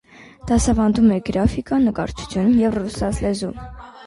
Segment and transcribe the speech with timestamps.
[0.51, 3.53] Դասավանդում է գրաֆիկա, նկարչություն և ռուսաց լեզու։